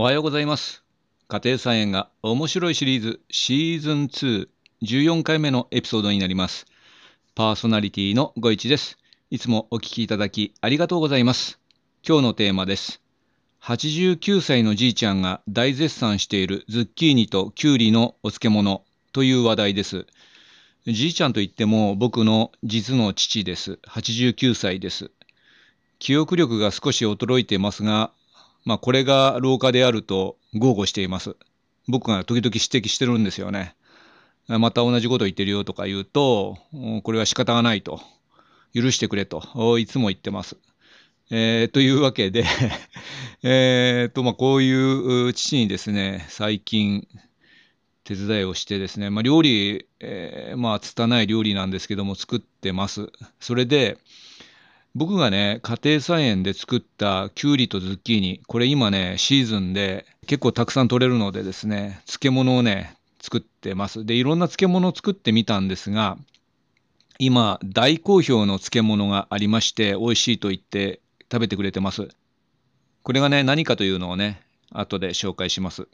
[0.00, 0.82] おはようございます。
[1.28, 4.48] 家庭菜園が面白いシリーズシーズン2、
[4.82, 6.64] 14回目のエピソードになります。
[7.34, 8.96] パーソナリティのご一です。
[9.30, 11.60] いつもお聞きいただきありがとうございます。
[12.02, 13.02] 今日のテーマです。
[13.62, 20.06] 89歳のじいちゃんが大絶賛しているズッキーニとキュウリのお漬物という話題です。
[20.86, 23.78] じいちゃんといっても僕の実の父です。
[23.86, 25.10] 89歳です。
[25.98, 28.14] 記憶力が少し衰えていますが、
[28.64, 31.36] まあこれが老化であると豪語しています。
[31.88, 33.74] 僕が時々指摘してるんですよね。
[34.48, 36.58] また同じこと言ってるよとか言うと、
[37.02, 38.00] これは仕方がないと。
[38.74, 39.78] 許してくれと。
[39.78, 40.56] いつも言ってます。
[41.32, 42.44] えー、というわけで
[43.44, 47.06] えっと、まあこういう父にですね、最近
[48.02, 53.12] 手伝いをしてですね、まあ料理、えー、まあ拙い料理なんですけども作ってます。
[53.38, 53.98] それで、
[54.94, 64.04] 僕がね、家庭菜園で作ったきゅうりとズッキーニ、これ今ね、シーズンで結構たくさん取れるのでですね、漬物をね、作ってます。
[64.04, 66.18] で、いろんな漬物を作ってみたんですが、
[67.18, 72.08] 今、大好評の漬物がありまして、美味しいと言って食べてくれてます。
[73.02, 74.40] これがね、何かというのをね、
[74.72, 75.86] 後で紹介します。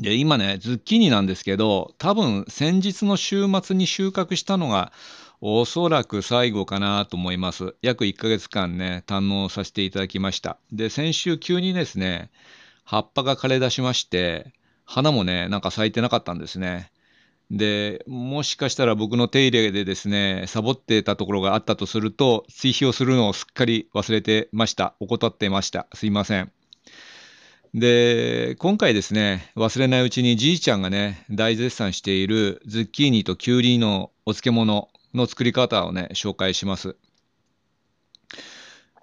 [0.00, 4.92] で、今ね、ズッキーニなんですけど、多分先日の週末に収穫したのが、
[5.40, 7.74] おそらく最後かなと思います。
[7.82, 10.58] 約1ヶ月間ね、堪能させていただきました。
[10.72, 12.30] で、先週急にですね、
[12.84, 14.52] 葉っぱが枯れ出しまして、
[14.84, 16.90] 花もね、なんか咲いてなかったんですね。
[17.50, 24.94] で、もしかしたら僕の手入れでですね、サボってたところがあったとすると、追肥をするのをすっかり忘れてました。
[25.00, 25.86] 怠ってました。
[25.94, 26.50] すいません。
[27.74, 36.96] で、今回ですね、忘れないうちにじいちゃんがね、大絶賛しているズッキーニとキュウリのお漬物、の作り方をね、紹介します。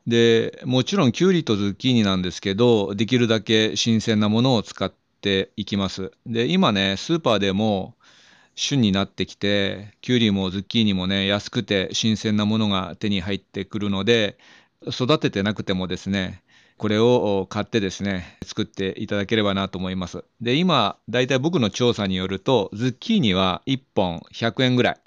[0.06, 6.12] で、もちろんきゅうりとズッキーニなんですけど、できるだけ新鮮なものを使っていきます。
[6.26, 7.96] で、今ね、スーパーでも
[8.56, 14.38] 旬になってきて、きゅうりもズッキーニもね、安くて新鮮なものが手に入ってくるので、
[14.88, 16.44] 育ててなくてもですね、
[16.78, 20.26] これを買ってですね、作っていただければなと思います。
[20.42, 24.98] で、今、だいたい僕の調査によると、ズッキーニは1本100円ぐらい。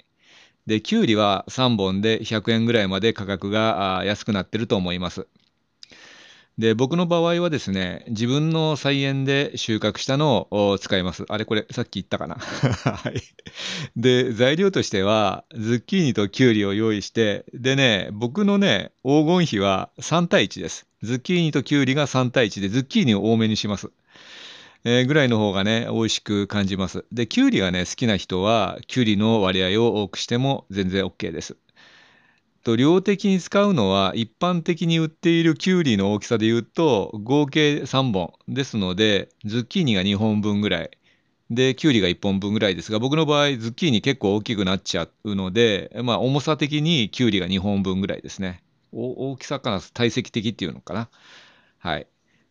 [0.67, 5.25] で、きゅうりは3本で100円ぐらいまで価格が安くなってると思います。
[6.57, 11.23] で、僕の場合はですね、自分の菜園で収穫したのを使います。
[11.29, 12.35] あれこれ、さっき言ったかな？
[12.41, 13.21] はい。
[13.95, 20.87] で、材料としては、ズッキーニときゅうりを用意して、でね、僕のね、黄金比は3対1です。
[21.03, 23.91] ズッキーニときゅうりが3対1で、ズッキーニを多めにします。
[24.89, 27.03] え、ぐらいの方がね、美味しく感じます。
[27.11, 31.57] で、きゅうりがね、好きな人は、きゅうりの割合を多くしても全然 OK です。
[32.63, 40.91] と、量的に使うのは、一般的に売っているきゅうりの大きさで言うと、合計3本ですので、ズッキーニが2本分ぐらい。
[41.49, 48.63] で、きゅうりが1本分ぐらいですが、僕の場合、ズッキーニ結構大きくなっちゃうので、まあ、重さ的にきゅうりが2本分ぐらいですね。
[48.93, 51.09] 大きさかな、体積的っていうのかな。
[51.77, 52.07] はい。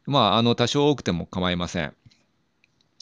[0.06, 1.94] まあ、あの、多少多くても構いません。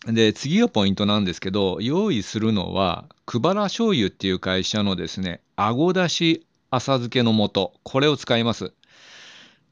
[0.06, 8.72] で、次がポイントなんですけど、用意するのは、くばら醤油っていう会社のですね、あごだし浅漬けの素、これを使います。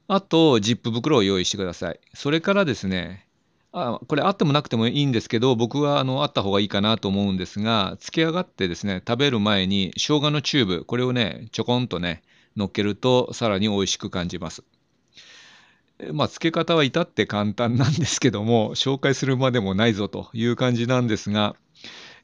[0.07, 1.99] あと、ジップ袋を用意してください。
[2.13, 3.27] それからですね、
[3.71, 12.23] あこれあってもなくてもいいんですけど、僕はあのあった方がいいかなと思うんですが、つけ上がってですね、食べる前に生姜のチューブ、これをね、ちょこんとね、
[12.55, 14.63] 乗っけるとさらに美味しく感じます。
[16.11, 21.55] まあ、漬け方は至って簡単なんですけども、 紹介するまでもないぞという感じなんですが、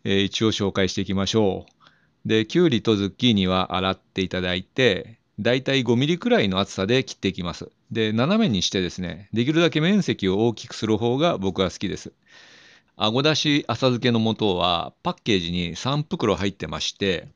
[0.03, 2.27] えー、一応紹介していきましょう。
[2.27, 7.69] で、きゅうりとズッキーニは洗っていただいて、だいたい5ミリくらいの厚さで切っていきます。
[7.91, 12.11] で、斜めにしてですね、できるだけ面積を大きくする方が僕は好きです。
[13.01, 17.29] あごだし浅漬けの素はパッケージに3袋入ってまして、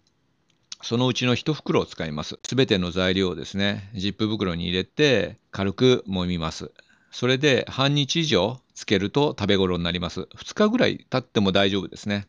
[0.83, 2.37] そのうちの1袋を使います。
[2.45, 6.71] すべての材料をですね、ジップ袋に入れて軽く揉みます。
[7.09, 10.27] それで半日以上つけると食べ頃になります。
[10.35, 12.27] 2日ぐらい経っても大丈夫ですね。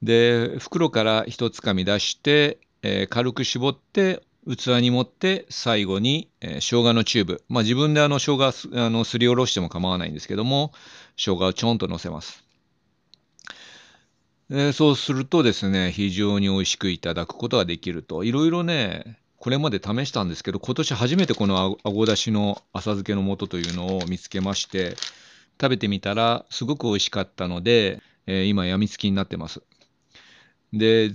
[0.00, 7.42] で、袋から1つかみ出して、えー、軽く絞って器に盛って最後に、えー、生姜のチューブ。
[7.48, 10.70] まあ自分であの生姜あのすりおろしても構わないんですけども、
[11.16, 12.45] 生姜をちょんと乗せます。
[14.48, 18.22] えー、そうするとですね、非常に美味しくいただくことができると。
[18.22, 24.96] いろいろね、これまで試したんですけど、今年初めてこのあごだしの浅漬けの素というのを見つけまして、
[25.60, 29.62] 食べてみたらすごく美味しかったので、えー、今やみつきになってます。
[30.72, 31.12] で、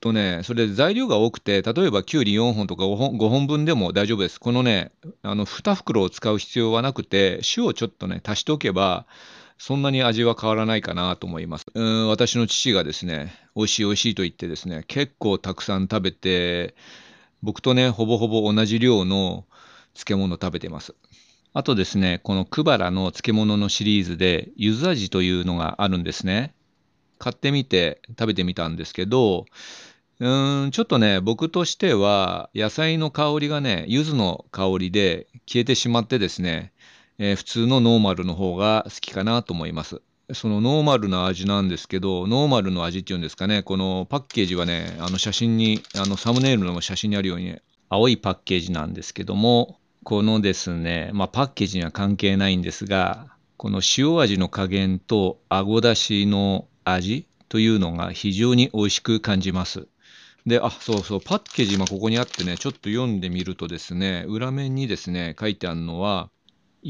[0.00, 4.38] とね、それ材料が多くて、例えばきゅうり4本とか5本 ,5 本分でも大丈夫です。
[4.38, 4.92] このね、
[5.22, 9.06] あの2袋を使う必要はなくて、塩をちょっとね、足しておけば、
[9.58, 11.66] そんなに味は変わらないかなと思います。
[11.74, 16.74] うん私の父がですね、美味しい美味しいと言ってですね、結構たくさん食べて、
[17.42, 19.46] 僕とね、ほぼほぼ同じ量の
[19.94, 20.94] 漬物食べてます。
[21.52, 26.54] あとですね、このクバラの漬物のシリーズで、ゆず味というのがあるんですね。
[27.18, 29.46] 買ってみて食べてみたんですけど、
[30.20, 36.72] うん、ちょっとね、僕としては、野菜の香りがね、柚子の香りで消えてしまってですね、
[37.20, 40.02] えー普通のノーマルの方が好きかなと思います。
[40.34, 53.26] そのノーマルな味なんですけど、ノーマルの味っていうんですかね、このパッケージはね、あの写真に、あのサムネイルの写真にあるように、青いパッケージなんですけども、このですね、まあ、パッケージには関係ないんですが、
[53.56, 59.88] この塩味の加減とあごだしの味というのが非常に美味しく感じます。
[60.46, 66.30] で、あ、そうそう、パッケージ今ここにあってね、ちょっと読んでみるとですね、裏面にですね、書いてあるのは、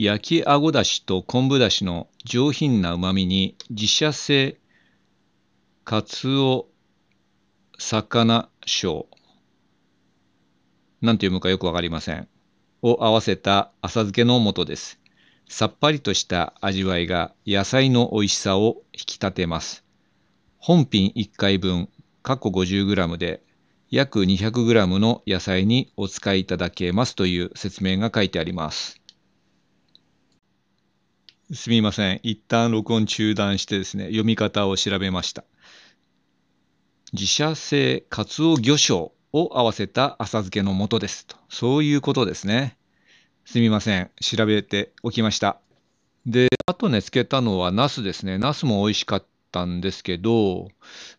[0.00, 4.60] 焼きあごだしと昆布だしの上品な旨味に自社製
[5.82, 6.68] かつお
[7.78, 9.06] 魚醤
[11.00, 12.28] なんて読むかよくわかりません。
[12.80, 15.00] を合わせた浅漬けの素です。
[15.48, 19.84] さっぱりとした味わいが野菜の美味しさを引き立てます。
[20.58, 21.88] 本品1回分
[22.22, 23.42] 過去 50g で
[23.90, 28.97] 約 200g の野菜にお使いいただけますという説明が書いてあります。
[31.50, 32.20] すみません。
[32.22, 35.44] 一旦録音中断してですね、読み方を調べました。
[37.14, 39.00] 自社製カツオ魚醤
[39.32, 41.36] を合わせた浅漬けの素ですと。
[41.48, 42.76] そういうことですね。
[43.46, 44.10] すみません。
[44.20, 45.58] 調べておきました。
[46.26, 48.36] で、あとね、つけたのはナスですね。
[48.36, 50.68] ナスも美味しかったんですけど、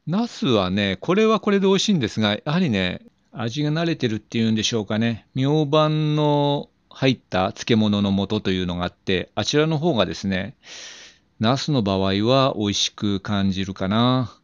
[0.06, 5.26] ナスはね、これはこれで美味しいんですが、やはりね、味が慣れてるっていうんでしょうかね。
[5.34, 10.56] 明晩の入った漬物の素というのがあって、あちらの方がですね、
[11.40, 14.36] ナスの場合は美味しく感じるかな。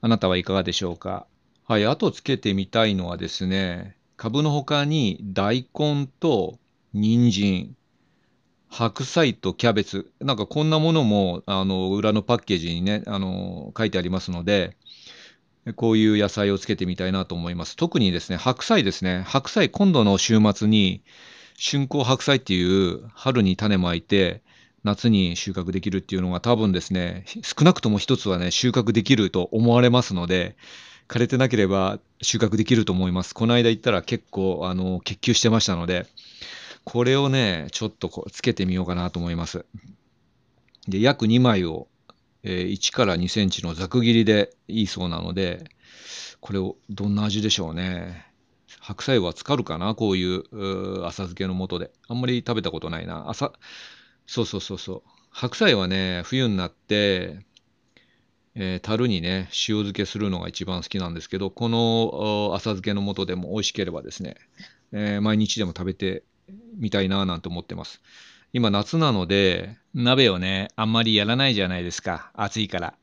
[0.00, 1.26] あなたはいかがでしょうか？
[1.66, 6.58] はい、あとつけてみたいのはですね、株の他に大根と
[6.92, 7.76] 人参、
[8.68, 14.76] 白菜とキャベツ、なんかこんなものもあの裏のパッケージにね、あの書いてありますので、
[15.76, 17.76] こういう野菜をつけてみたいなと思います。
[17.76, 19.22] 特にですね、白菜ですね。
[19.26, 21.02] 白菜、今度の週末に
[21.58, 24.42] 春光白菜っていう春に種まいて、
[24.82, 30.56] 夏に収穫できるっていうのが多分ですね、少なくとも一つはね、収穫できると思われますので、
[31.08, 33.34] 枯れてなければ収穫できると思います。
[33.34, 36.06] この間行ったら結構、あの、結球してましたので、
[36.84, 39.64] これをね、ちょっとこうつけてみようかなと思います。
[40.86, 41.88] で、約2枚を、
[42.42, 45.64] えー1から2センチのざく切りでいいそうなので、
[46.40, 48.33] これをどんな味でしょうね。
[48.86, 49.94] 白菜は浸かるかな？
[49.94, 51.90] こういう浅漬けの素で。
[52.06, 53.30] あんまり食べたことないな。
[53.30, 53.52] 朝、
[54.26, 55.02] そうそうそうそう。
[55.30, 57.46] 白菜はね、冬になって、
[58.54, 64.36] えー樽にね、塩漬けするのが一番好きなんですけど、この浅漬けの素でも美味しければですね、
[64.92, 66.22] えー毎日でも食べて
[66.76, 68.02] みたいななんて思ってます。
[68.52, 72.30] 今夏なので、鍋をね、あんまりやらないじゃないですか。
[72.34, 72.94] 暑いから。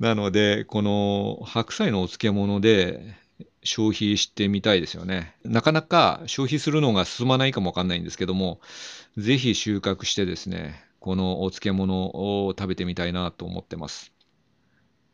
[0.00, 3.21] なので、この白菜のお漬物で
[3.64, 5.34] 消費してみたいですよね。
[5.44, 8.60] なかなか消費するのが進まないかもわかんないんですけども、
[9.16, 14.12] ぜひ収穫してですね、このお漬物を食べてみたいなと思ってます。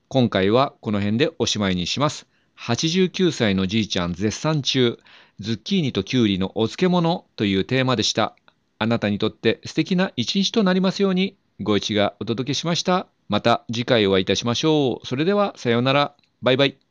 [0.08, 2.26] 今回はこの辺でおしまいにします。
[2.58, 4.98] 89歳のじいちゃん絶賛中、
[5.38, 8.34] ズッキーニとキュウリのお漬物というテーマでした。
[8.78, 13.06] あなたにとって素敵な一日となりますように、ご一がお届けしました。
[13.28, 15.06] また次回お会いいたしましょう。
[15.06, 16.14] それではさようなら。
[16.40, 16.87] バイバイ。